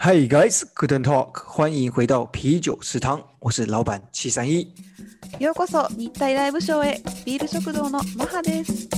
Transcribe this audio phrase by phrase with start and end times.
[0.00, 4.72] Hey guys, and talk，欢迎回到啤酒食堂，我是老板七三一。
[5.40, 8.88] ようこそ日体ライブショーへビール食堂のマハです。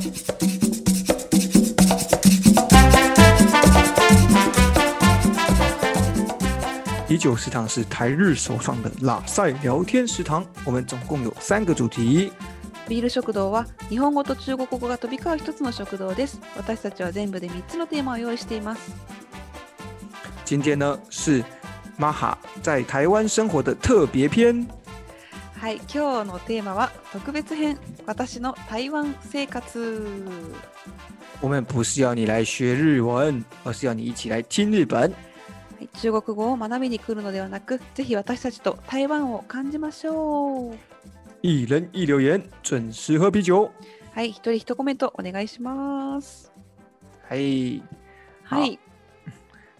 [7.09, 12.30] 啤酒食堂是台日首创的拉塞聊天食堂，我们总共有三个主题。
[12.91, 16.39] ビール食堂は日本語と中国語が飛び交う一つの食堂です。
[16.59, 18.93] 私たちは全部で3つのテーマを用意しています。
[20.51, 21.45] 今天呢是
[21.96, 24.66] 玛哈在台湾生活的特别篇。
[25.61, 30.02] はい、今日のテーマは特別編私の台湾生活。
[31.41, 35.02] 我们不是要你来学日文，而是要你一起来听日本。
[35.02, 35.09] は
[35.83, 40.74] い、中国語を学びに来るのではなく、ぜひ私たちと台湾を感じましょう。
[41.45, 43.71] 一人一留言，准时喝啤酒。
[44.12, 46.51] はい、一人一コメントお願いします。
[47.30, 47.80] 嘿，
[48.43, 48.80] はい、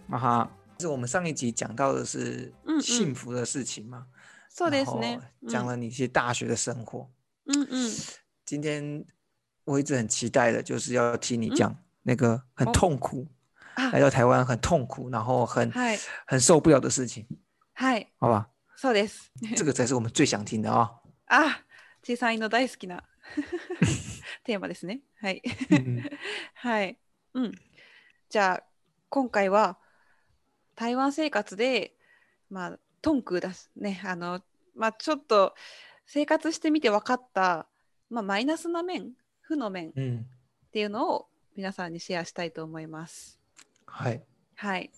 [0.07, 0.47] 玛哈，
[0.80, 4.06] 是我们上一集讲到的是嗯嗯幸福的事情嘛？
[4.54, 5.20] そうですね然。
[5.20, 7.10] 后讲了你一些大学的生活。
[7.46, 7.90] うんうん。
[8.44, 9.04] 今天
[9.64, 13.26] 我一直很期待的，就是要听你嗯讲那个很哦痛苦，
[13.74, 17.26] あ来到台湾很痛苦，然后很はい、很受不了的事情，
[17.74, 18.46] はい、好吧？
[18.78, 19.30] そうです。
[19.56, 21.64] 这个才是我们最想听的啊、 あ、
[22.02, 23.02] 小さいの大好きな
[24.44, 25.00] テーマですね。
[25.20, 25.42] はい。
[25.70, 26.02] 嗯
[26.54, 26.98] はい。
[27.34, 27.52] うん。
[28.30, 28.62] じゃあ、
[29.08, 29.76] 今回は
[30.81, 31.93] 台湾生活で、
[32.49, 34.01] まあ、トンクだすね。
[34.03, 34.41] あの、
[34.75, 35.53] まあ、ちょっと
[36.07, 37.67] 生活してみて分かった、
[38.09, 40.25] まあ、マイナスな面、負の面っ嗯，
[40.71, 43.37] ていうのを皆さんにシェアしたいと思います。
[43.85, 44.23] 嗨
[44.55, 44.89] はい。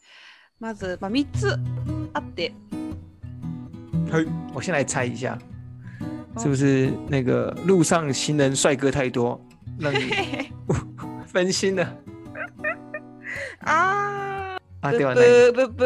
[0.57, 1.59] まず、まあ、3つ
[2.13, 2.53] あって、
[4.09, 5.37] 嘿，我先来猜一下，
[6.35, 9.37] 哦是不是那个路上行人帅哥太多，
[9.77, 10.09] 让你
[11.27, 11.85] 分心了？
[13.65, 14.22] あ 啊？
[14.91, 15.13] ー、对吧？
[15.13, 15.85] ブ那ッブ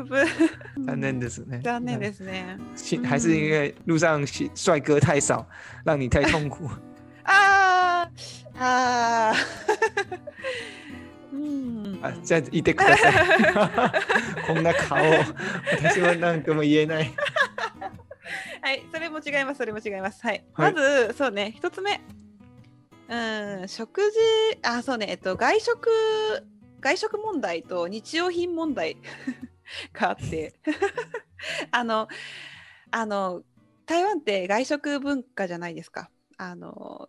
[0.00, 0.84] ーブ。
[0.84, 1.60] 残念ですね。
[1.62, 2.58] 残念ですね。
[2.76, 5.46] 是还是因为路上喜帅哥太少，
[5.84, 6.68] 让你太痛苦？
[7.24, 8.08] あ
[8.56, 9.36] ーあー。
[11.32, 12.00] うん。
[12.02, 13.14] あ、じゃあてください。
[14.46, 14.98] こんな顔、
[15.72, 17.14] 私は何とも言えない。
[18.62, 20.20] はい、それも違います、それも違います。
[20.22, 20.44] はい。
[20.54, 22.00] はいまず、そうね、一つ目。
[23.10, 24.16] うん、食事、
[24.62, 25.88] あ、そうね、えっと、外食、
[26.80, 28.96] 外食問題と日用品問題
[29.92, 30.54] があって、
[31.72, 32.06] あの、
[32.92, 33.42] あの、
[33.84, 36.08] 台湾って外食文化じゃないですか。
[36.36, 37.08] あの、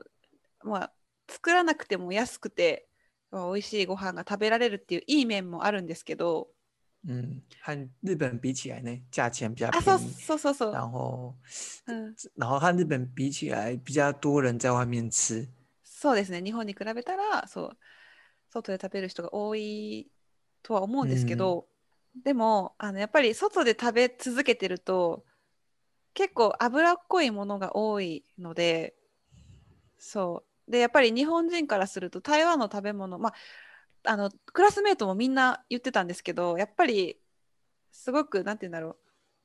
[0.63, 0.93] まあ、
[1.29, 2.87] 作らなくても安くて、
[3.29, 6.49] まあ美味しいご飯が食べられるっていういい面もあるんですけど、
[7.07, 10.73] 嗯，和日本比起来呢，价钱比较あ、そう便宜，そうそうそう。
[10.73, 11.33] 然后，
[11.87, 15.47] うん然后和日本比起来，比较多人在外面吃。
[16.01, 16.41] そうですね。
[16.41, 17.77] 日本に比べたらそう
[18.49, 20.09] 外で食べる人が多い
[20.63, 21.67] とは思うんですけど、
[22.23, 25.23] でもあのやっぱり外で食べ続けてると
[26.15, 28.95] 結構脂っこいものが多いので
[29.99, 30.71] そう。
[30.71, 33.33] でやっぱり日本人からすると台湾の食べ物まあ
[34.05, 37.19] あのクラスメートもみんな言ってたんですけどやっぱり
[37.91, 38.97] すごくなんて言うんだろう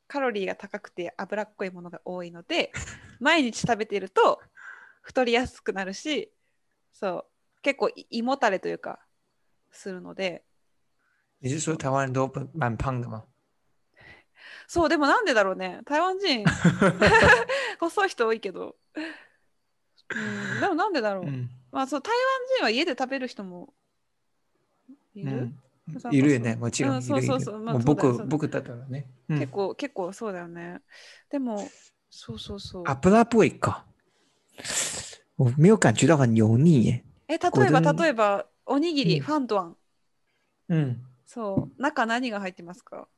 [0.09, 2.73] カロリーが高くて脂っこいものが多いので
[3.21, 4.41] 毎日食べてると
[5.03, 6.33] 太りやすくなるし
[6.99, 7.27] そ
[7.59, 7.63] う。
[7.63, 8.99] 結構い胃もたれというか
[9.71, 10.45] するので。
[11.41, 13.25] 你是说台湾人都蛮蛮胖的吗？
[14.67, 15.81] そうでもなんでだろうね。
[15.85, 16.45] 台湾人
[17.79, 18.77] 細い人多いけど、
[20.15, 22.17] うん、でもなんでだろう、嗯まあそう台湾
[22.57, 23.75] 人は家で食べる人も
[25.15, 25.53] いる、
[26.11, 27.23] ういるよね、もちろんうんそう。
[27.23, 27.59] そうそう。
[27.59, 29.11] まあ僕僕だったらね。
[29.29, 29.39] うん。
[29.39, 30.81] 結構結構そうだよね。
[31.29, 31.69] でも
[32.09, 32.85] そうそうそう。
[32.87, 33.85] 油っぽいか。
[35.37, 37.03] 我没有感觉到很油腻耶。
[37.29, 39.77] え例えば例えばおにぎり、うんファンドアン
[40.69, 41.03] うん。
[41.27, 43.09] そう中何が入ってますか？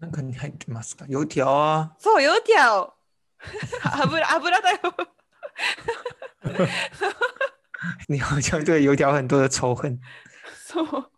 [0.00, 1.04] 中に入ってますか？
[1.06, 1.94] 油条啊。
[1.98, 2.94] そう、油条。
[4.02, 4.78] 油、油だよ。
[8.08, 9.98] 你好像对油条很多的仇恨。
[10.54, 10.86] そう。
[10.86, 11.10] そう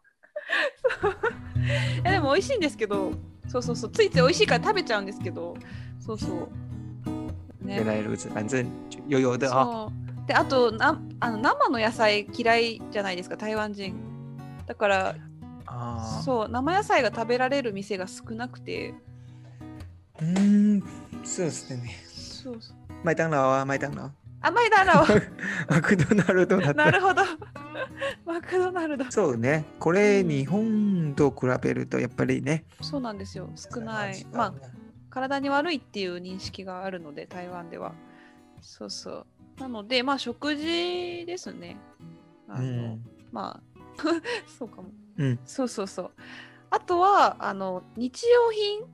[2.02, 3.12] いやでも美味しいんですけど、
[3.48, 5.56] そうそうそう、ついつい美味しいから食べちゃうんですけど、
[5.98, 6.48] そうそう。
[7.66, 9.64] 原来如此，反正就油油的哈。
[9.64, 9.92] そ
[10.24, 10.26] う。
[10.26, 13.94] で、あとなあの生の野菜嫌いじゃないですか、台湾人。
[14.66, 15.14] だから、
[15.66, 18.94] 啊，そう、生野菜が食べられる店が少なくて、
[20.20, 20.82] 嗯，
[21.24, 21.96] そうですね。
[22.06, 22.76] そうそう。
[23.04, 24.10] 麦当劳啊，麦当劳。
[24.44, 25.06] 甘いだろ
[25.68, 26.74] マクドナルドだっう。
[26.74, 27.22] たなるほど。
[28.26, 29.04] マクドナルド。
[29.08, 29.64] そうね。
[29.78, 32.64] これ、うん日本と比べるとやっぱりね。
[32.80, 33.48] そうなんですよ。
[33.54, 34.54] 少ないまあ、
[35.12, 37.94] 体に悪いっていう認識があるので台湾では。
[38.60, 39.26] そうそう。
[39.60, 41.76] なのでまあ食事ですね。
[42.48, 43.04] あの、うん。
[43.30, 43.62] まあ
[44.58, 44.88] そうかも。
[45.18, 45.38] うん。
[45.44, 46.10] そうそうそう。
[46.70, 48.84] あとはあの日用品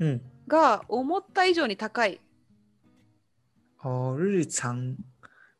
[0.00, 2.20] 嗯，が思った以上に高い。
[3.82, 4.96] 哦，日常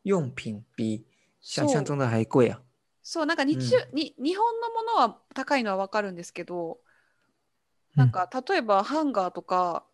[0.04, 0.64] 用品。
[0.76, 1.04] 比
[1.40, 2.60] 想象中的还贵啊。
[3.02, 3.56] そうなんか日,、
[3.94, 6.80] に日本のものは高いのはわかるんですけど、
[7.94, 9.84] なんか例えばハンガーとか、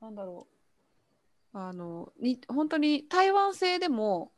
[0.00, 1.58] なんだろう。
[1.58, 4.32] あのに本当に台湾製でも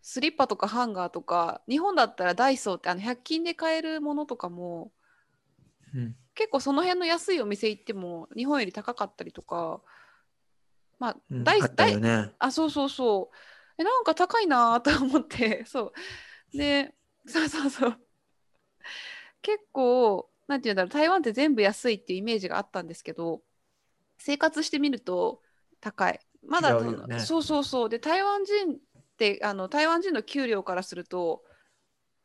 [0.00, 4.92] スリッパとかハンガーとか日本だったらダイソーってあの100均で買えるものとかも
[5.92, 9.80] 嗯結構その辺の安いお店行っても日本より高かったりとか
[11.00, 12.32] まあ嗯，ダイあったダイよね。
[12.38, 13.36] あそうそうそう。
[13.76, 15.92] えなんか高いなと思ってそ
[16.54, 16.56] う。
[16.56, 16.94] で
[17.26, 17.96] そうそうそう。
[19.42, 23.42] 結構なんていうんだろう台湾って全部安いっていうイメージがあったんですけど
[24.18, 25.40] 生活してみると
[25.80, 26.20] 高い。
[26.46, 27.20] まだね。
[27.20, 27.88] そうそうそう。
[27.88, 28.78] で台湾人っ
[29.16, 31.42] てあの台湾人の給料からすると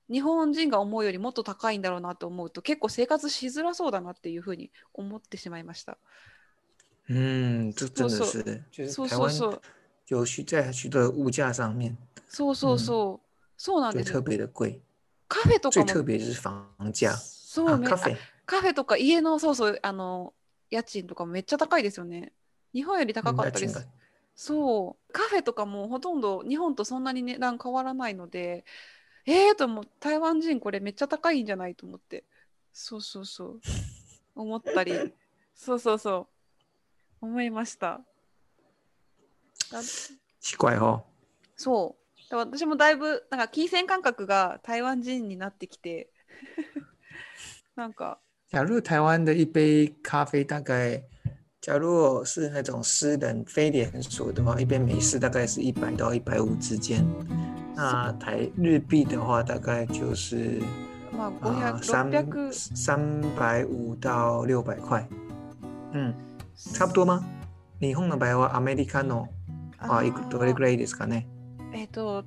[0.09, 5.97] 日本人が思うよりもっと高いんだろうなと思うと結構生活しづらそうだなっていうふうに思ってしまいました。
[7.09, 9.51] 嗯，这真的そう是，就是そう台湾そう。
[9.51, 9.61] そう
[10.07, 11.97] 有许在许多的物价上面。
[12.29, 13.27] そうそうそう、
[13.57, 14.11] そうなんです。
[14.11, 14.79] 特别的贵，
[15.27, 15.85] カフェとかも。
[15.85, 17.11] 最特别就是房价。
[17.11, 17.15] 啊，
[17.57, 18.18] そうめ咖啡。
[18.45, 20.33] カフェとか家のそうそうあの
[20.69, 22.33] 家賃とかもめっちゃ高いですよね。
[22.74, 23.88] 日本より高かったです。
[24.36, 28.65] そうカフェとかもほとんど日本とそんなに値段変わらないので
[29.25, 32.24] えーと思う台湾人これめっちゃ高いんじゃないと思って
[32.71, 33.62] そうそうそう
[34.36, 34.94] 思ったり
[35.56, 36.27] そうそうそ
[37.21, 38.01] う思いました。
[39.71, 39.81] だ
[40.39, 41.04] 奇怪哦。
[41.56, 46.12] そうだ私もだいぶなんか金銭感覚が台湾人になってきて
[47.77, 48.18] なんか
[48.50, 51.00] 假如台湾的一杯咖啡大概，
[51.62, 57.06] 假如是那种私人非连锁的话，一杯美式大概是一百到一百五之间。
[57.75, 60.59] 那台日币的话，大概就是
[61.15, 65.07] まあ啊500、三600三百五到六百块。
[65.94, 66.12] 嗯，
[66.56, 67.23] 差不多吗？
[67.80, 69.27] 日本の場合はアメリカの
[69.77, 70.01] あ
[70.31, 71.27] どれぐらいですかね？
[71.73, 72.23] えっ、と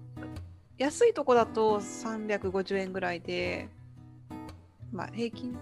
[0.79, 3.69] 安いとこだと350円ぐらいで
[4.93, 5.57] まあ平均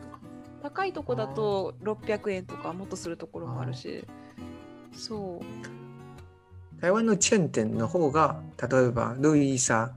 [0.62, 4.04] 高いとこだと600円とかもっとするところもあるし。
[4.92, 6.80] そう。
[6.80, 9.92] 台湾のチェーン店の方が，例えば路易莎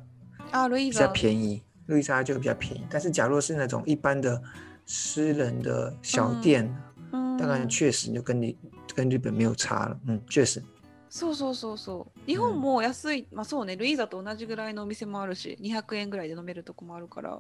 [0.48, 2.86] 比较あルイーザ便宜，路易莎就比较便宜。
[2.90, 4.42] 但是假如是那种一般的
[4.86, 6.70] 私人的小店，
[7.12, 8.58] うん当然确实就跟你
[8.96, 10.00] 跟日本没有差了。
[10.08, 10.62] 嗯，确实。
[11.10, 12.20] そうそうそうそう。
[12.26, 13.76] 日本も安い、まあそうね。
[13.76, 15.58] ルイーザと同じぐらいのお店もあるし。
[15.62, 17.40] 200円ぐらいで飲めるとこもあるから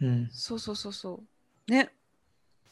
[0.00, 1.22] 嗯，そうそうそうそ
[1.68, 1.90] うね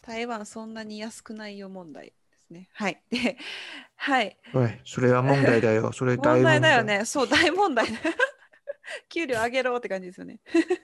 [0.02, 3.38] 台湾そんなに安くないよ問題ですねはいで
[3.96, 5.90] はい对，それは問題だよ。
[5.96, 7.04] それ大問題問だよね。
[7.06, 7.86] そう、大問題。
[9.08, 10.40] 給料上げろって感じですよね。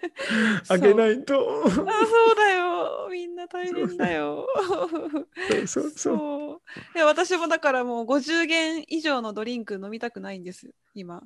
[0.70, 1.64] あげないいと。
[1.66, 1.86] あ、そう
[2.34, 3.08] だよ。
[3.10, 4.46] みんな大変だよ。
[4.56, 4.86] そ
[5.62, 5.90] うそうそう。
[5.90, 6.62] そ
[6.94, 6.96] う。
[6.96, 11.22] いや、私もだからもう50元以上のドリンク飲みたくないんです、今。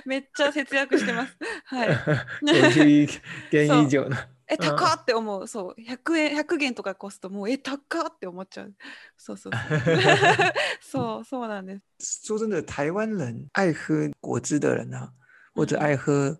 [0.06, 1.36] めっちゃ節約してます。
[1.66, 1.88] はい。
[2.42, 3.20] 50
[3.50, 4.16] 元以上の。
[4.46, 5.46] え、高っって思う。
[5.46, 5.80] そう。
[5.80, 8.74] 100円、100元とかコスト、もう、え、高っって思っちゃう。
[9.16, 9.80] そうそうそう。
[10.82, 12.26] そう、そうなんです。
[12.26, 15.12] 说真的，台湾人爱喝果汁的人啊，
[15.54, 16.36] 或者爱喝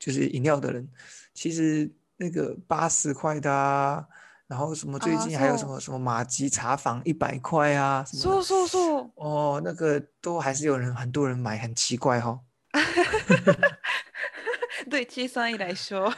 [0.00, 0.88] 就是饮料的人，
[1.32, 4.04] 其实那个八十块的啊，
[4.48, 9.10] 然后什么最啊近还有什そう么什么马吉茶坊一百块啊，什么そう的そうそう。
[9.14, 12.40] 哦，那个都还是有人很多人买，很奇怪哈、
[14.88, 16.10] 对、小さん以来一緒。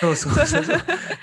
[0.00, 0.78] そうそうそうそう。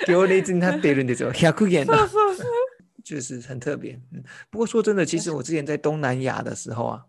[0.07, 1.31] 行列になっているんですよ。
[1.33, 2.47] 100元そう的，そうそう。
[3.03, 3.99] 就是很特别。
[4.11, 7.05] 嗯，不过说真的，其实我之前在东南亚的时候啊，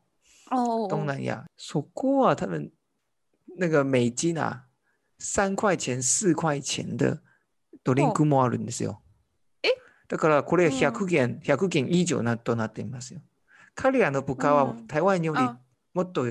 [0.50, 2.70] 哦东南亚，そこ啊，他们
[3.56, 4.62] 那个美金啊，
[5.18, 7.20] 三块钱、四块钱的
[7.84, 9.02] ドリンクもあるんですよ。
[9.62, 9.70] え？
[10.08, 13.20] だからこれうん100元、100元以上なとなっていますよ。
[13.74, 15.58] 彼らの物価はうん台湾よりあ
[15.94, 16.26] もっと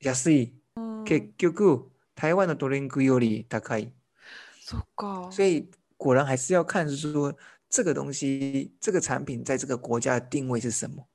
[0.00, 0.54] 安い。
[1.01, 3.91] うん結局台湾的ドリンクより高い。
[4.63, 5.31] そっか。
[5.31, 7.33] 所以果然还是要看是说
[7.69, 11.07] 这个东西、这个产品在这个国家的定位是什么。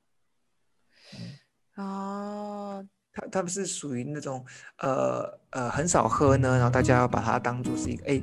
[1.75, 4.43] あ它它不是属于那种
[4.79, 8.21] 呃呃很少喝呢，然后大家要把它当做是一个哎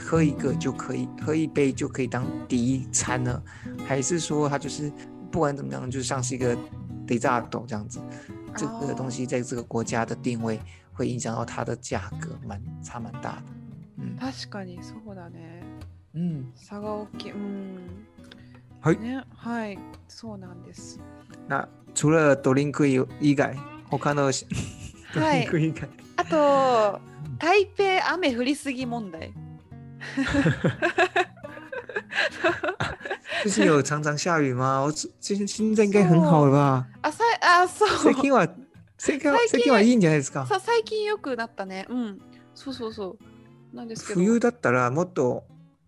[0.00, 3.42] 喝一个就可以喝一杯就可以当第一餐呢，
[3.86, 4.92] 还是说它就是
[5.30, 6.56] 不管怎么样，就像是一个
[7.06, 8.00] dessert 这样子，
[8.56, 10.60] 这个东西在这个国家的定位
[10.97, 13.43] 会影响到它的价格蛮差蛮大的。
[13.99, 15.63] 嗯確かにそうだね。
[16.15, 17.31] 嗯，差が大きい。
[17.31, 18.05] うん。
[18.81, 19.77] はいね、はい。
[20.07, 20.99] そうなんです。
[21.47, 23.55] 那除了ドリンク以外，
[23.89, 24.31] 他の
[25.13, 26.99] ドリンク以外，はいあと、
[27.37, 29.33] 台北雨降りすぎ問題。
[33.43, 34.81] 最近有常常下雨吗？
[34.81, 36.85] 我最最近现在应该很好了吧？
[37.03, 38.47] あさあそう最近は
[38.97, 40.45] 最近は最近最近はいいんじゃないですか？
[40.47, 41.85] さ最近よくなったね。
[41.89, 42.21] うん。
[42.55, 43.17] そうそうそ
[43.73, 43.75] う。
[43.75, 44.19] なんですけど。
[44.19, 45.43] 冬だったらもっと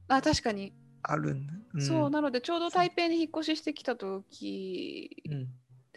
[0.07, 0.73] あ確かに。
[1.03, 1.53] あるんだ。
[1.53, 5.47] んそうなのでちょうど台北に引っ越ししてきた時、うん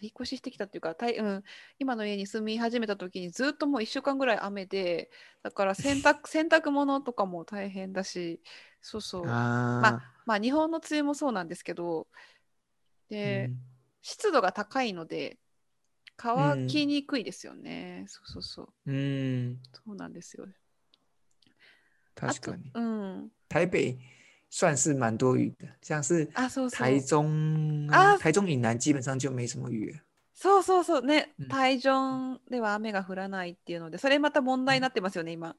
[0.04, 1.45] 引っ越ししてきたっていうか、たいうん、
[1.78, 5.12] 今の家に住み始めた時にずっともう1週間ぐらい雨で
[5.45, 8.42] だから 洗濯洗濯物とかも大変だし
[8.81, 13.59] そうそうまああまあ日本の梅雨もそうなんですけどーで、うん
[14.04, 15.38] 湿度が高いので
[16.23, 18.69] 乾きにくいですよね、そうそうそう。
[18.87, 20.47] 嗯，そうなんですよ。
[22.14, 22.71] 確かに。
[22.75, 23.33] うん。
[23.49, 23.99] 台北
[24.49, 26.79] 算是蛮多雨的，像是あそうそう。
[26.79, 29.91] 台中啊台中以南基本上就没什么雨。
[29.93, 30.00] 了。
[30.35, 31.02] そうそうそう。
[31.02, 35.57] ねうん、台中では雨が降らないっていうので、それまた問題になってますよね、今。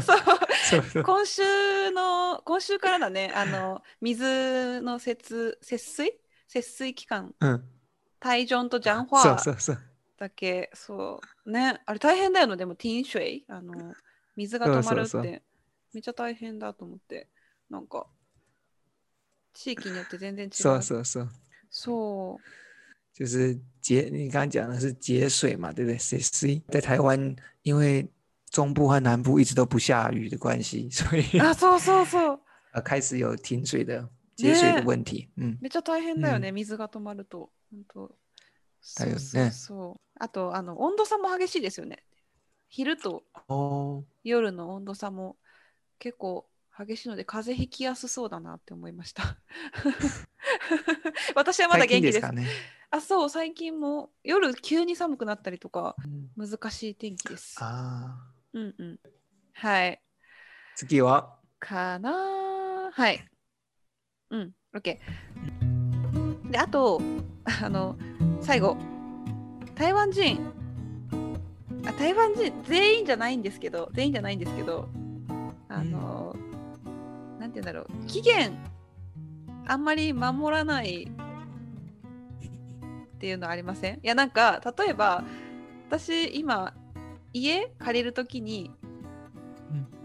[0.00, 0.18] そう。
[0.70, 1.02] そうそう。
[1.02, 1.42] 今週
[1.90, 6.20] の、今週からだね、あの、水の節節水？
[6.48, 7.64] 節水期間、うん。
[8.24, 9.78] 台中とジャンフそうァそうそう。
[10.16, 13.94] だけ、そう、ね、あれ大変だよね、でも、ティンシュエイ、あの、
[14.34, 15.42] 水が止まるって、そうそうそう
[15.92, 17.28] めっちゃ大変だと思って、
[17.68, 18.06] なんか、
[19.52, 20.52] 地域によって全然違う。
[20.54, 21.28] そうそうそう。
[21.70, 22.44] そう
[23.12, 25.98] 就是节，你刚刚讲的是节水嘛，对不对？
[25.98, 28.08] 节水在台湾，因为
[28.50, 32.40] 中部和南部一直都不下雨的关系， 所以あ、そうそうそう。
[32.72, 35.28] 呃开始有停水的节水的问题。
[35.36, 37.50] 嗯，めっちゃ大変だよね、水が止まると。
[37.74, 38.16] 本当
[38.98, 40.00] だよねそう。
[40.20, 42.04] あと、あの、温度差も激しいですよね。
[42.68, 45.36] 昼と哦，夜の温度差も
[45.98, 49.38] 結構激しいので、風邪ひきやすそうだなって思いました。
[51.34, 52.46] 私はまだ元気ですね。
[52.90, 57.56] あ、そう、最近も夜急に寒くなったりとか、うん難しい天気です。
[57.60, 59.00] あうんうん。
[59.52, 59.92] はい。
[59.92, 59.98] ー
[60.76, 61.38] 次は？
[61.60, 63.24] かなはい。
[64.30, 64.98] うん、OK。
[66.50, 67.00] で、あと、
[67.44, 67.96] あの、
[68.40, 68.76] 最後、
[69.74, 70.38] 台湾人、
[71.86, 74.88] あ台湾人、全員じゃないんですけど、全員じゃないんですけど、
[75.68, 76.34] あの、
[77.38, 78.56] なんて言うんだろう、期限、
[79.66, 81.08] あんまり守らない。
[83.14, 83.94] っていうのありません？
[83.94, 85.24] いや、なんか、例えば、
[85.88, 86.74] 私、今、
[87.32, 88.70] 家借りるときに、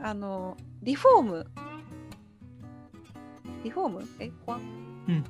[0.02, 1.48] あの、リフォーム。
[3.66, 4.08] リフォーム？
[4.20, 4.58] え、装
[5.10, 5.24] うん。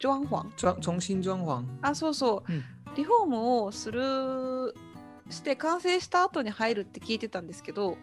[0.00, 1.64] 装潢装重新装潢。
[1.82, 2.52] あ、そうそう。
[2.52, 2.64] うん
[2.94, 4.74] リフォームをする、
[5.30, 7.96] して完成した後に入るって聞いてたんですけど、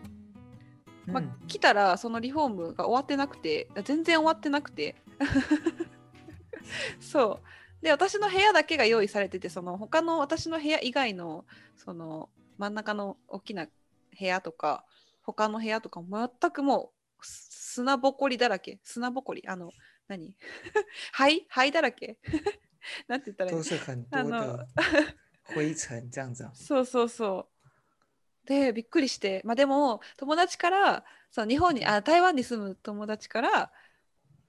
[1.05, 4.95] まあうん来たらそのリフォームが終わってなくて、全然終わってなくて。
[6.99, 7.39] そ
[7.81, 7.83] う。
[7.83, 11.45] で、私の部屋だけが用意されてて、その他の私の部屋以外の、
[11.75, 13.71] その真ん中の大きな部
[14.25, 14.83] 屋とか、
[15.21, 18.79] 他の部屋とか全くもうす砂ぼこりだらけ。
[18.83, 19.43] 砂ぼこり。
[19.47, 19.71] あの、
[20.09, 20.35] 何？
[21.13, 21.45] 灰？
[21.47, 22.17] 灰だらけ？
[23.07, 23.57] なんて言ったらいい？
[24.23, 24.59] の。
[25.43, 26.43] 灰尘这样子。
[26.43, 26.51] 啊。
[26.53, 27.47] そうそうそ
[28.45, 28.47] う。
[28.47, 33.71] で、びっくりして、まあでも、友達から、その日本に、あ、台湾に住む友達から、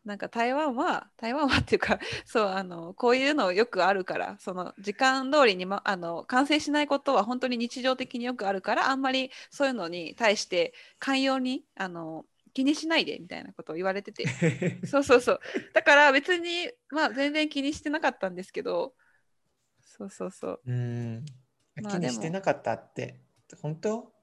[0.04, 14.26] なんか台湾は、台湾はっていうか、そう、あの、こういうのよくあるから、その時間通りに、ま、あの、完成しないことは本当に日常的によくあるから、あんまりそういうのに対して寛容に、あの、気にしないでみたいなことを言われてて。
[14.86, 15.40] そうそうそう。
[15.72, 18.94] だから別に、まあ全然気にしてなかったんですけど、
[19.80, 20.60] そうそうそう。
[20.66, 21.24] うん。
[21.76, 23.20] 気にまあでもしてなかったって。
[23.60, 24.12] 本当？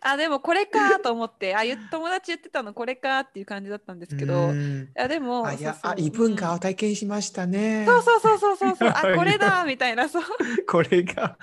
[0.00, 1.54] あでもこれかと思って。
[1.54, 4.90] あ友達言ってたのこれかっていう感じだったんですけど、いうん。
[4.94, 5.52] やでもあ、
[5.96, 7.84] 異文うん化を体験しましたね。
[7.86, 8.76] そうそうそうそうそう。
[8.76, 10.08] そうあ これだみたいな。
[10.08, 10.22] そう。
[10.66, 11.38] これが、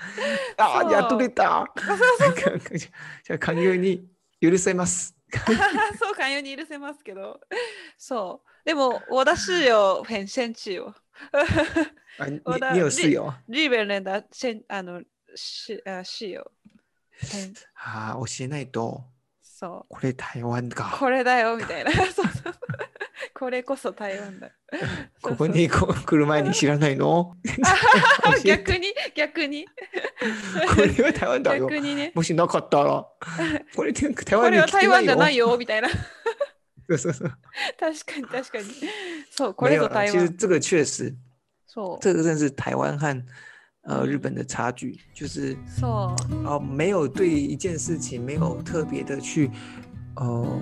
[0.58, 1.72] あやっとれた。
[1.78, 4.06] そうそうじゃあ、寛容に
[4.42, 5.14] 許せます。
[5.98, 7.40] そう寛容に許せますけど。
[7.96, 8.66] そう。
[8.66, 10.94] でも我的室友很生气よ。
[12.18, 12.40] あ、你
[12.76, 15.02] 有室友日本人的生あの
[15.34, 16.50] 室あ室友
[17.20, 19.04] 很あ教えないと。
[19.40, 20.96] そこれ台湾うか。
[20.98, 21.92] これだよみたいな。
[22.10, 22.54] そうそう
[23.42, 24.52] これこそ台湾だ。
[25.20, 27.36] ここにこ来る前に知らないの？
[28.44, 29.66] 逆に逆に。
[29.66, 31.68] これは台湾だよ。
[31.68, 32.12] 逆にね。
[32.14, 33.04] もしなかったら、
[33.74, 34.90] これ台こ湾にれは台来てないよ。
[34.92, 35.88] 湾じゃないよみたいな。
[35.88, 37.32] そうそうそう。
[37.80, 38.64] 確かに確かに。
[39.32, 40.12] そうこれぞ台湾。
[40.12, 41.12] 其实这个确实，
[41.66, 41.98] そう。
[42.00, 43.08] 这个真的是台湾和
[43.88, 44.06] 呃嗯。
[44.06, 46.46] 日本的差距，就是そう。
[46.46, 49.50] 哦、没有对一件事情没有特别的去
[50.14, 50.60] 呃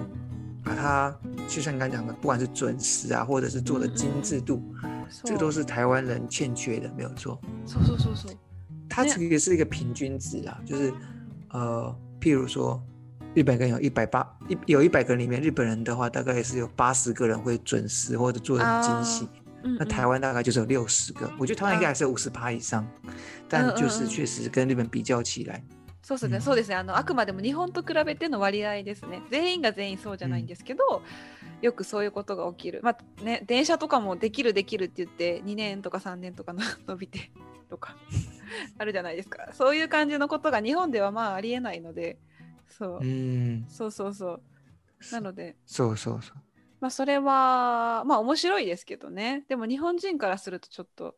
[0.64, 1.16] 把它，
[1.48, 4.62] 就像你刚才讲的，不管是准时啊，或者是做的精致度，
[5.24, 7.40] 这个都是是台湾人欠缺的，没有错。
[7.68, 8.36] そうそうそうそう
[8.90, 10.94] 它ね其实是一个平均值啊，就是
[11.50, 12.82] 呃，譬如说，
[13.34, 19.26] 日本人有一百八一有一百个人里面，日本人的话大概是有八十个人会准时或者做的很精细。
[19.26, 22.88] うん那台湾大概就是有六十个，我觉得台湾应该还是有五十趴以上，
[23.50, 25.64] 但就是确实跟日本比较起来，
[26.03, 26.43] そうですね、うん。
[26.43, 26.77] そうですね。
[26.77, 29.23] あのあくまでも日本と比べての割合ですね。
[29.31, 31.03] 全員が全員そうじゃないんですけど、
[31.61, 32.81] よくそういうことが起きる。
[32.83, 37.31] まあね電車とかもできるできるって言って2年とか3年とかの 伸びて
[37.69, 37.97] とか
[38.79, 39.51] あるじゃないですか。
[39.53, 42.19] そういう感じのことが日本ではまあありえないので
[42.69, 44.43] そう、嗯，そうそうそう。
[45.13, 45.57] なので。
[45.67, 46.37] そうそうそう。
[46.81, 49.45] まあそれはまあ面白いですけどね。
[49.49, 51.17] でも日本人からするとちょっと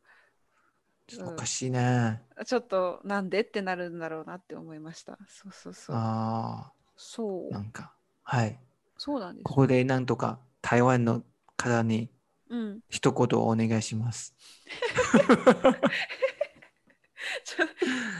[1.20, 2.22] おかしいね。
[2.46, 7.92] ちょっとなんでってなるんだろうなって思いましたそうそうそうあそうあ、なんか、
[8.22, 8.58] はい。
[8.96, 11.22] そうなんですここでなんとか台湾の
[11.56, 12.08] 方に
[12.48, 14.34] うん一言お願いします。
[17.44, 17.66] 就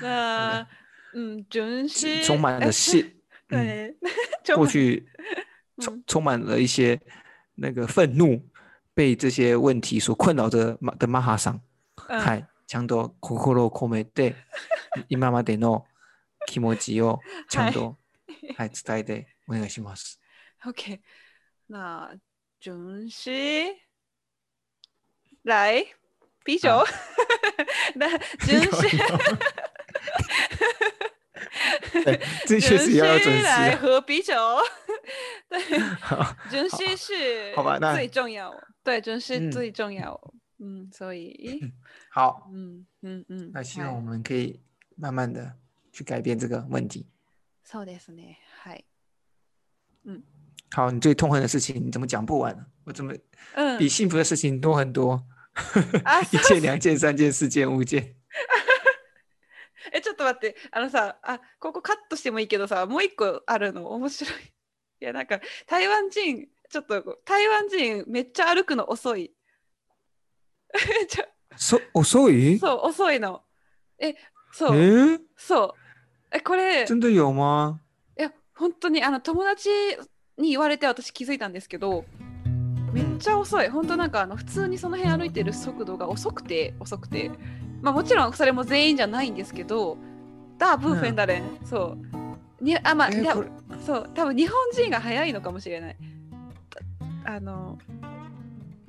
[0.01, 0.67] 那
[1.15, 3.95] 嗯，准是充满了戏，嗯，
[4.43, 5.07] 对，过去
[5.79, 6.99] 充嗯充满了一些
[7.55, 8.41] 那个愤怒，
[8.95, 11.61] 被这些问题所困扰着马的马哈桑。
[12.09, 14.35] 嗯はい、ちゃんと心を込めて
[15.11, 15.85] 今までの
[16.47, 17.99] 気持ちをちゃんと、
[18.57, 20.19] はい、伝えてお願いします。
[20.65, 21.01] OK，
[21.69, 22.17] 那
[22.59, 23.31] 准是
[25.45, 25.85] 来？
[26.45, 26.87] 啤酒啊，
[27.95, 28.97] 那准是
[32.05, 33.77] 对，这确实要准时来啊。
[33.77, 34.35] 喝啤酒，
[35.51, 37.95] 对，好准是是好吧那。
[37.95, 38.51] 最重要，
[38.83, 40.19] 对，准是嗯最重要，
[40.59, 41.61] 嗯，所以，
[42.15, 44.61] 好，嗯嗯嗯，那希はい望我们可以
[44.97, 45.57] 慢慢的
[45.93, 47.07] 去改变这个问题。
[47.65, 48.85] そうですね、はい。
[50.71, 52.67] 好，你最痛恨的事情你怎么讲不完呢？
[52.85, 53.15] 我怎么
[53.57, 55.25] うん比幸福的事情多很多？
[56.05, 58.15] あ、 一件、两件、三件、四件、五件。
[59.93, 64.35] え、ちょっと待って、あのさ、あ、ここカットしてもいいけどさ、もう一個あるの、面白い。
[65.01, 69.35] いや、なんか、台湾人、ちょっと、台湾人、めっちゃ歩くの遅い。
[71.57, 72.59] そ遅い？
[72.59, 73.43] そう、遅いの。
[73.99, 74.15] え、
[74.53, 75.21] そう、え？
[75.37, 75.75] そう。
[76.31, 77.79] え、これ、い真的有吗？
[78.17, 79.71] や、本当に、あの、友達
[80.39, 82.05] に言われて私気づいたんですけど、
[82.93, 83.69] めっちゃ遅い。
[83.69, 87.31] 本当なんか、あの、普通にその辺歩いてる速度が遅くて、遅くて。
[87.81, 89.97] まあ、もちろんそれも全員じゃないんですけど、
[90.59, 91.97] 大部分だね、そ
[92.61, 92.65] う。
[92.65, 93.11] にあ、まあ、
[93.85, 95.97] そう、多分日本人が早いのかもしれない。
[97.25, 97.79] あの、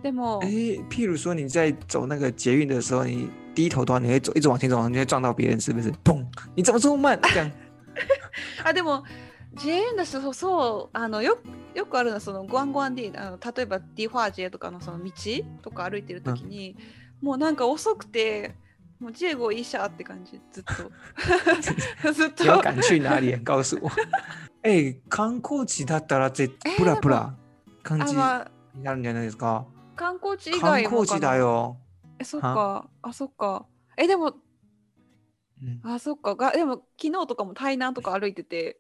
[0.04, 0.50] でも、哎，
[0.90, 5.92] 譬如说你在走那个捷运的时候，你低头的话，你会走一直往前走，你会撞到别人，是不是？
[6.04, 6.26] 砰！
[6.56, 7.18] 你怎么这么慢？
[7.22, 7.50] 这样。
[8.66, 9.04] あ、でも、
[9.56, 11.38] JN だし、そうそう、あのよ
[11.74, 15.12] よくあるのは、その、グアングアンディあの例えば、ディファージェとかのその道
[15.62, 16.76] とか歩いてるときに、
[17.22, 18.56] もうなんか遅くて、
[19.00, 20.74] もうジェゴいいシャーって感じ、ずっと。
[22.12, 22.50] ずっと你。
[22.50, 23.38] 要赶去哪里？
[23.44, 23.92] 告诉我。
[24.66, 27.36] 哎，観光地だったらぜプラプラ
[27.84, 28.50] 感じにな
[28.94, 29.66] るんじゃないですか？
[29.96, 31.36] 観光地以観外もかな光地だ。
[31.36, 31.78] よ。
[32.20, 32.90] え、そっか。
[33.02, 33.66] あ、そっか。
[33.98, 34.36] え、でも、
[35.62, 36.36] 嗯，あ、そっか。
[36.36, 38.80] がでも、昨日とかも台南とか歩いてて、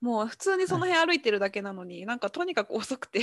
[0.00, 3.20] もう普通にその辺歩いてるだけなのに、なんかとにかく遅くて。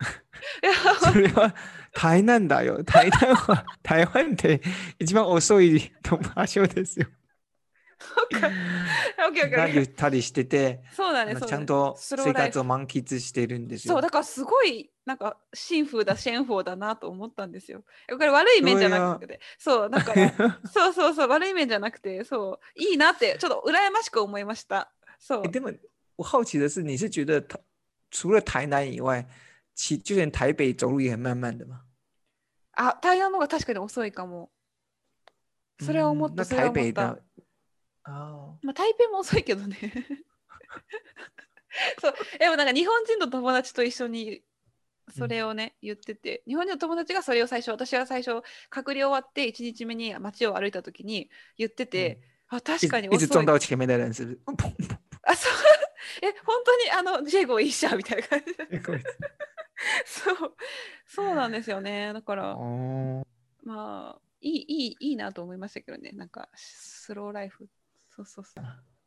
[1.00, 1.54] それは
[1.92, 2.82] 台南だよ。
[2.82, 4.60] 台南は台湾で
[4.98, 5.92] 一番遅い
[6.34, 7.06] 場所ですよ。
[9.50, 9.86] がゆっ。
[9.88, 13.94] たりしてて、そうだね、ちゃんと生活を満喫してるんですよ。
[13.94, 17.84] そう、だからすごい、なんか、シンフーだ、シェンフォーだなと思ったんですよ。
[18.10, 24.92] これ悪い面じゃなくて、そう、だから、 そうそうそう、悪い面じゃなくて、そう、いいなって、ちょっと羨ましく思いました。
[25.18, 25.48] そう诶。
[25.48, 25.70] でも
[26.16, 27.60] 我好奇的是，你是觉得台
[28.10, 29.26] 除了台南以外，
[29.74, 31.80] 其就连台北走路也很慢慢的吗？
[32.74, 34.50] あ、台湾の方が確かに遅いかも。
[35.80, 37.18] それは思った、嗯那それは台北思
[38.02, 38.14] った的。
[38.14, 39.76] 哦，まあ、台北も遅いけどね。
[42.00, 44.42] そう、でもなんか日本人の友達と一緒に
[45.16, 53.44] それをね、言ってて、日本人の友達がそれを最初、私は最初、隔離終わって1日目に街を歩いた時に言ってて、あ、確かに遅い一直撞。
[53.44, 54.38] 到前面的人，是
[55.24, 55.54] あ、そう。
[56.22, 58.54] え、本当にあの、ジェイゴいいしゃみたいな感じ
[60.04, 60.56] そう。
[61.06, 62.12] そうなんですよね。
[62.12, 63.26] だから、哦，
[63.64, 66.10] まあ、いい、いい、いいなと思いましたけどね。
[66.12, 67.58] なんか、スローライフ。
[67.58, 67.68] そう
[68.11, 68.45] そうそう。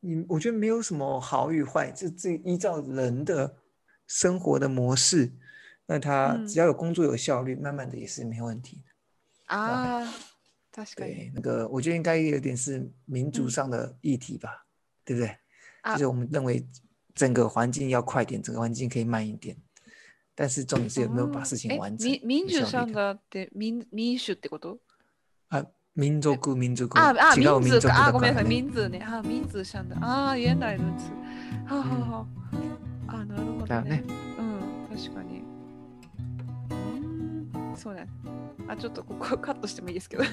[0.02, 3.54] 你我觉得没有什么好与坏，这这依照人的
[4.06, 5.30] 生活的模式，
[5.86, 9.54] 那他嗯只要有工作有效率，慢慢的也是没问题的。
[9.54, 10.08] ああ、
[10.72, 11.14] 確かに。
[11.14, 14.64] 对，那个我觉得应该有点是民族嗯上的议题吧，
[15.04, 15.36] 对不对？
[15.82, 16.66] 啊就是我们认为
[17.14, 19.54] 整个环境要快点，整个环境可以慢一点，
[20.34, 22.08] 但是重点是有没有把事情え完成。
[22.08, 24.78] み民主有效率的さんだって民民主ってこと
[25.50, 26.37] 民族 民族
[26.99, 28.07] あ、あ、違う民族か。
[28.07, 28.49] あ、民族だごめんなさい。
[28.49, 29.05] 民族ね。
[29.07, 29.95] あ、民族シャンダ。
[30.01, 31.11] あ、原来如此。
[31.73, 32.25] はあ、はあは
[33.07, 34.03] あ、あ、なるほどね。
[34.37, 34.41] う
[34.93, 35.43] ん、確かに。
[37.77, 38.09] そうだね。
[38.67, 40.27] あ、ちょっとここカットしてもいいですけど、ち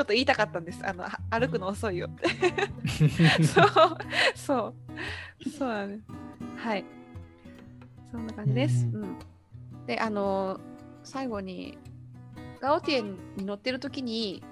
[0.00, 0.86] ょっと言いたかったんです。
[0.86, 2.28] あの、は歩くの遅いよって。
[3.44, 3.68] そう、
[4.34, 4.74] そ
[5.46, 6.00] う、そうだね。
[6.56, 6.84] はい。
[8.10, 8.86] そんな感じです。
[8.92, 9.18] ううんん。
[9.86, 10.60] で、あの、
[11.02, 11.78] 最後に、
[12.60, 14.42] ガオティエンに乗ってる時に、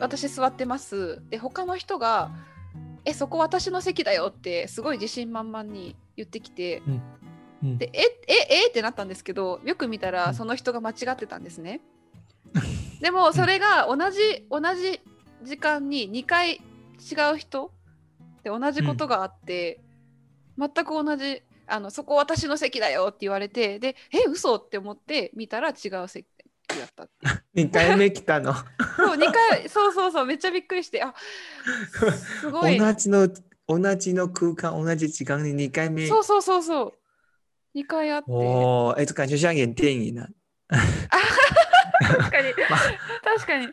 [0.00, 1.22] 私座ってます。
[1.30, 2.30] で、他の人が、
[3.04, 7.02] え、そこ私の席だよって、すごい自信満々に言ってきて、うん
[7.78, 8.34] で、え、え、
[8.66, 11.80] えってなったんですけど、よく見たら、うんその人が間違ってたんですね。
[13.00, 15.00] でも、それが同じ、同じ
[15.42, 17.72] 時間に2回違う人
[18.42, 19.80] で同じことがあって、
[20.58, 26.26] 全く同じ、あの、そこ私の席だよって言われて、で、え、嘘って思って見たら違う席
[26.78, 27.42] だったっていう。
[27.54, 28.54] 二回目来たの。
[28.54, 28.60] そ
[29.14, 31.14] う、2回、そうそうそう、めっちゃびっくりして、あ、
[32.40, 32.78] すごい。
[32.78, 33.28] 同じの
[33.66, 36.06] 同じの空間同じ時間に二回目。
[36.06, 36.94] そうそうそうそ
[37.74, 37.78] う。
[37.78, 38.30] 2回あって。
[38.30, 40.28] 哦，哎，这感觉像演电影呢。
[40.68, 42.52] 確かに。
[43.24, 43.68] 確かに。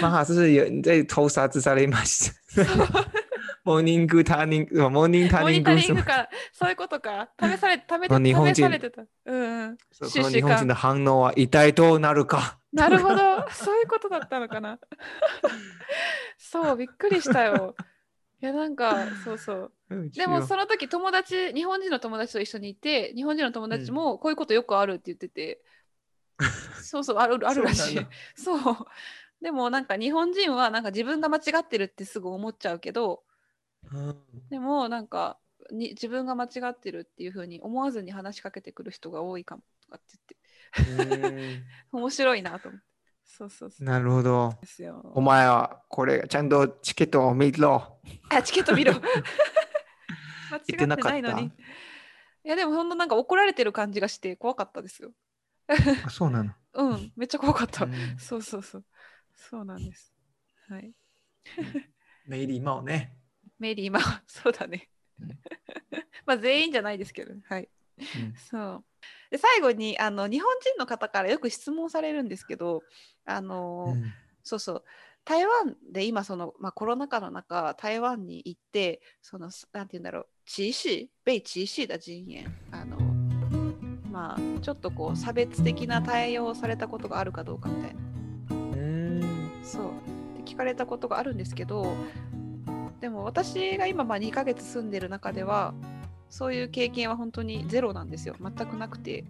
[0.00, 1.98] マハ是有人在偷杀自杀了吗？
[3.70, 5.94] モーニングターニング、モーニングターニンモニタグ什么？
[5.94, 7.30] リングか、そういうことか。
[7.40, 9.02] 試され て、試あ日本てた。
[9.26, 9.78] うんうん。
[9.92, 12.58] その日本人の反応は一体どうなるか。
[12.72, 13.48] なるほど。
[13.54, 14.80] そういうことだったのかな。
[16.36, 17.76] そう、びっくりしたよ。
[18.42, 19.72] いや、なんか、そうそう。
[20.16, 25.60] でも、その時、友達、日本人の友達と一緒にいて、日本人の友達もこういうことよくあるって言ってて、
[26.82, 28.06] そうそう、あるあるらしい。
[28.34, 28.60] そう。
[29.40, 33.29] でも、なんか日本人は、なんか自分が間違ってるってすぐ思っちゃうけど、うん
[34.50, 35.38] でもなんか
[35.70, 40.36] に自分が間違ってるっていう風に思わずに話しかけてくる人が多いかもとかって
[40.76, 41.62] 言って。
[41.92, 42.86] 面白いなと思って。
[43.24, 43.84] そうそうそう。
[43.84, 44.58] なるほど。
[44.60, 45.12] ですよ。
[45.14, 48.00] お前はこれちゃんとチケットを見ろ。
[48.30, 48.94] あチケット見ろ。
[50.50, 51.52] 間違言ってないのに。
[52.42, 55.12] いやでもほんとなんか怒られてる感じがして怖かったですよ。
[56.04, 56.52] あ、そうなの？
[56.74, 58.18] うんめっちゃ怖かった、うん。
[58.18, 58.84] そうそうそう。
[59.34, 60.12] そうなんです。
[60.68, 60.92] はい。
[62.26, 63.19] 没礼貌ね。
[63.60, 64.88] メリーまあ そうだね。
[65.20, 65.28] うん。
[66.26, 67.68] まあ全員じゃないですけどはい。
[67.98, 68.34] うん。
[68.34, 68.84] そう。
[69.30, 72.82] で最後にあの日本人の方からよく質問されるんですけど
[73.24, 74.12] あの、うん。
[74.42, 74.84] そうそう。
[75.24, 80.26] 台湾で今その、まあ、コロナ禍の中台湾に行ってそのなんて言うんだろう。
[80.46, 82.76] 歧視被歧視的人間。
[82.76, 82.96] あの
[84.10, 88.00] まあちょっとこう差別的な対応をされたことがあるかどうかみたいな。
[88.50, 89.50] うん。
[89.62, 89.90] そう。
[90.40, 91.94] って聞かれたことがあるんですけど
[93.00, 95.74] でも私が今まあ2ヶ月住んでる中では
[96.28, 98.36] そういう経験は本当にゼロなんですよ。
[98.40, 99.24] 全くなくて。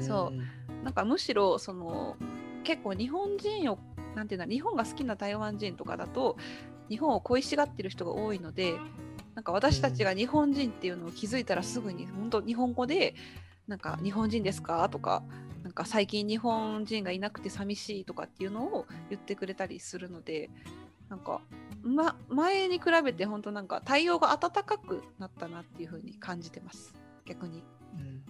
[0.00, 0.84] そう。
[0.84, 2.16] なんかむしろその
[2.64, 3.78] 結構日本人を
[4.14, 6.36] なんていうんだ日本が好きな台湾人とかだと
[6.88, 8.74] 日本を恋しがってる人が多いので
[9.34, 13.14] なんか私たちが日本人っていうのを気づいたらすぐに本当日本語で
[13.66, 15.22] なんか日本人ですかとか
[15.62, 20.50] なんか最近日本人がいなくて寂しいとかっていうのを言ってくれたりするので
[21.14, 21.40] なんか、
[21.84, 26.92] ま、前に比べて本当なんか対応が温かくなったなっていう風に感じてます。
[27.24, 27.62] 逆に。
[27.96, 28.20] 嗯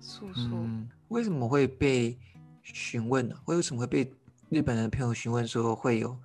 [0.00, 2.16] そうそう、嗯，为什么会被
[2.62, 3.34] 询问呢？
[3.46, 4.12] 为什么会被
[4.50, 6.16] 日本人的朋友询问说会有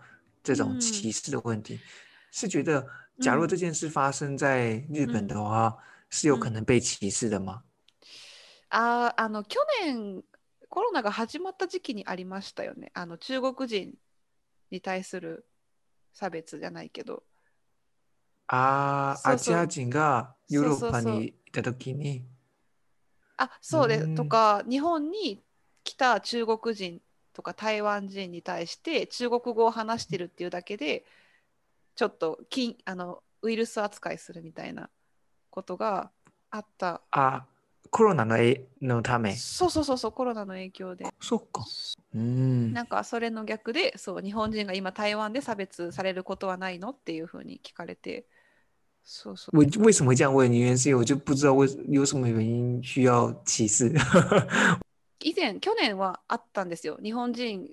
[0.43, 1.80] 这种嗯歧视的问题？
[2.30, 2.88] 是觉得
[3.19, 5.76] 假如嗯这件事发生在日本的话，
[6.12, 7.63] 是有可能被歧视的吗？
[8.69, 10.21] あーあの去年
[10.69, 12.91] コロナが始まった時期にありましたよね。
[12.93, 13.95] あの中国人
[14.69, 15.47] に対する
[16.13, 17.23] 差別じゃないけど。
[18.47, 22.26] ああ、アジア人がヨーロッパにいたときに、
[23.38, 24.15] あそうでうん。
[24.15, 25.41] とか日本に
[25.84, 27.02] 来た中国人
[27.34, 31.04] とか台湾人に対して中国語を話してるっていうだけで
[31.95, 34.89] ちょっと金あのウイルス扱いするみたいな
[35.49, 36.12] ことが
[36.49, 37.02] あった。
[37.12, 37.45] あ、
[37.89, 39.36] コロナのえのため。
[39.36, 41.65] そうそうそうそうコロナの影響でそっか。
[42.15, 42.74] うん。
[42.74, 48.26] なんかそれの逆でそう日本人が今台湾で差別されることはないのっていうふうに聞かれて
[49.04, 50.34] そうそう 我为什么会这样？
[50.34, 50.48] 问？
[50.52, 53.91] 原因我就不知道为有什么原因需要歧视？
[55.19, 57.69] 以前去年はあったんですよ日本人、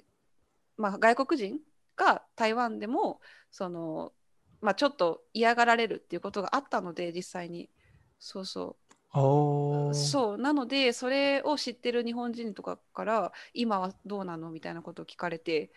[0.77, 1.61] まあ、外国人
[1.97, 3.21] が台湾でも
[3.51, 4.13] その、
[4.61, 7.69] まあ、ちょっと嫌がられるっていうことがあったので実際に
[8.19, 14.51] そうそ哦う、そうなのでそれを知ってる日本人とかから今はどうなの？
[14.51, 15.71] みたいなことを聞かれて。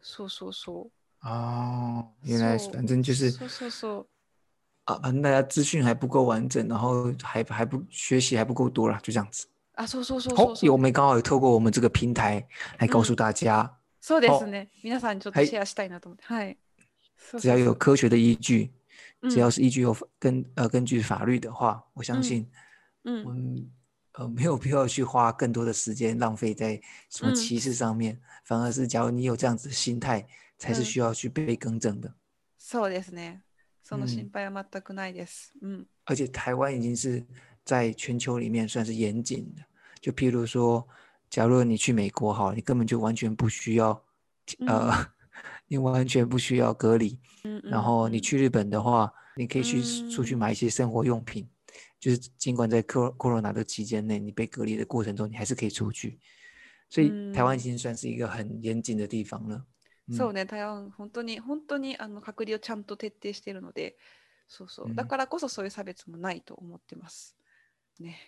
[0.00, 0.90] そうそうそ
[1.22, 1.26] う。
[1.26, 2.74] 哦，原来是そう。
[2.74, 4.06] 反正就是そうそうそう。
[4.84, 9.48] 啊，反正大家资讯还不够完整，然后还还不学习还不够多啦，就这样子。
[9.76, 10.52] あそうそうそうそう。
[10.52, 12.46] 哦，そう有我们刚好有透过我们这个平台
[12.78, 13.68] 来告诉嗯大家，
[14.00, 14.68] そうですね。
[14.84, 15.46] 皆さんにちょっはい。
[15.46, 16.24] とシェアしたいなと思って。
[16.24, 16.58] はい。
[17.16, 18.70] そう只要有科学的依据，うん
[19.29, 22.49] 只要是依据有根呃根据法律的话，我相嗯信
[23.03, 23.71] うん我们
[24.13, 32.13] 呃没有必要去花更多的时间浪费在什么嗯歧视上面，反而是假如你有这样子的心态，才是嗯需要去被更正的。
[32.59, 33.41] そうですね。
[33.83, 35.53] そのうん心配は全くないです。
[35.61, 35.85] うん。
[36.05, 37.25] 而且台湾已经是
[37.63, 39.63] 在全球里面算是严谨的。
[39.99, 40.87] 就譬如说，
[41.29, 44.03] 假如你去美国好了，你根本就完全不需要，
[44.67, 44.91] 呃，
[45.68, 47.18] 你完全不需要隔离。
[47.44, 51.48] うんうん然后你うん去日本的话，你可以去出去嗯买一些生活用品，
[52.00, 56.18] 就是尽管在 cor corona 的期间内，你被隔离的过程中，你还是可以出去。
[56.88, 59.66] 所以台湾已嗯经算是一个很严谨的地方了。
[60.06, 63.96] 嗯そうね、台湾、本当に、本当にあの隔離をちゃんと徹底しているので、
[64.46, 64.90] そうそうう。
[64.90, 67.34] んだからこそそういう差別もないと思ってます。
[67.98, 68.18] ね。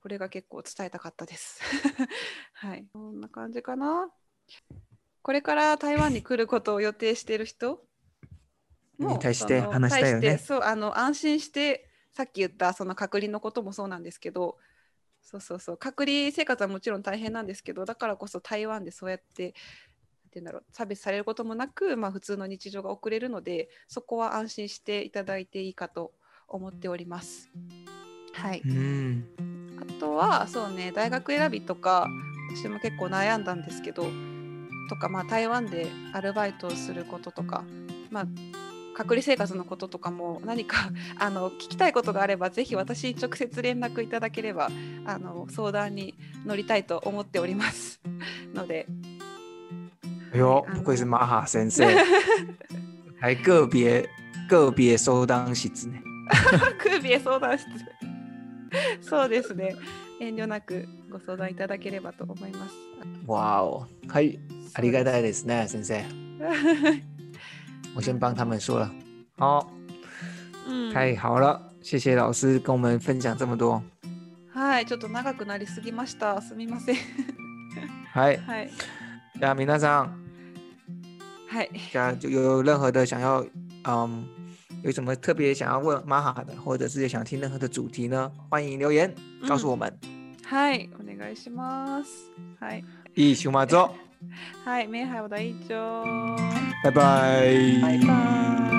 [0.00, 1.60] これが結構伝えたかったです。
[2.54, 2.86] はい。
[2.92, 4.08] こんな感じかな。
[5.28, 7.84] これから台湾に来ることを予定している人？
[8.98, 10.38] もに対して話したいよね。
[10.38, 14.56] そうあの安心してさっき言ったその隔離のこともそうなんですけど
[15.20, 19.54] そうそうそう隔離生活はもちろん大変なんですけどだからこそ台湾でそうやってなんて
[20.36, 26.14] 言うんだろう差別されることもなく、まあ、普通の日常が送れるのでそこは安心していただいていいかと
[26.48, 27.50] 思っております。
[28.32, 29.26] はい、嗯
[29.78, 32.08] あとはそうね大学選びとか
[32.56, 34.06] 私も結構悩んだんですけど
[34.88, 37.64] とか、まあ、台湾でアルバイトをすることとか、
[38.10, 38.26] まあ、
[38.94, 44.70] 隔離生活のこととかも何か あの聞きたいことがあればぜひ私に直接連絡いただければ
[45.04, 48.00] あの相談に乗りたいと思っております。
[48.54, 48.86] ので。
[50.32, 50.82] 哎呦，あの。
[50.82, 51.86] 不愧是马哈先生，
[53.20, 54.08] 还个别
[54.48, 56.02] 个别相談室ね。
[56.78, 57.66] クービエ相談室。
[59.00, 59.74] そうですね
[60.20, 62.74] 遠慮なくご相談いただければと思います。
[63.26, 64.38] 哇哦，はい、
[64.74, 66.04] ありがたいですね，先生。
[67.94, 68.90] 我先帮他们说了。
[69.36, 69.66] 好，
[70.66, 73.82] うん太好了，谢谢老师跟我们分享这么多。
[74.52, 76.40] はい、ちょっと長くなりすぎました。
[76.42, 76.96] すみません。
[78.12, 78.70] はい，はい。
[79.38, 80.10] じゃあ皆さん，
[81.48, 81.70] はい。
[81.92, 83.46] じゃあ就有任何的想要，
[83.84, 84.24] 嗯，
[84.82, 88.30] 有什么特别想要问玛哈的，或者是想听任何的主题呢？
[88.50, 89.14] 欢迎留言
[89.46, 89.92] 告诉我们。
[90.48, 92.30] はい、お願いします。
[92.58, 92.84] はい。
[93.14, 93.94] いい週末を。
[94.64, 96.36] はい、名杯を大丈夫。
[96.82, 97.80] 拜拜。
[97.82, 98.77] バイバイ。